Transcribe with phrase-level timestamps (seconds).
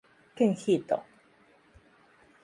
[0.35, 0.97] Kenji Ito